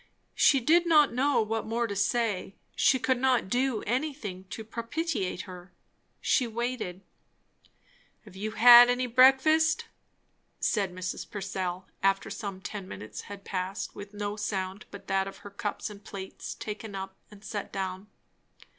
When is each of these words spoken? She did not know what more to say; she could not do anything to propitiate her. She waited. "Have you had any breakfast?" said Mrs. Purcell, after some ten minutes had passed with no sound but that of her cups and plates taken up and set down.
She 0.33 0.59
did 0.59 0.87
not 0.87 1.13
know 1.13 1.43
what 1.43 1.67
more 1.67 1.85
to 1.85 1.95
say; 1.95 2.55
she 2.75 2.97
could 2.97 3.19
not 3.19 3.49
do 3.49 3.83
anything 3.83 4.45
to 4.45 4.63
propitiate 4.63 5.41
her. 5.41 5.71
She 6.19 6.47
waited. 6.47 7.03
"Have 8.25 8.35
you 8.35 8.53
had 8.53 8.89
any 8.89 9.05
breakfast?" 9.05 9.85
said 10.59 10.91
Mrs. 10.91 11.29
Purcell, 11.29 11.85
after 12.01 12.31
some 12.31 12.61
ten 12.61 12.87
minutes 12.87 13.21
had 13.29 13.45
passed 13.45 13.93
with 13.93 14.11
no 14.11 14.35
sound 14.37 14.85
but 14.89 15.05
that 15.05 15.27
of 15.27 15.37
her 15.45 15.51
cups 15.51 15.87
and 15.91 16.03
plates 16.03 16.55
taken 16.55 16.95
up 16.95 17.15
and 17.29 17.45
set 17.45 17.71
down. 17.71 18.07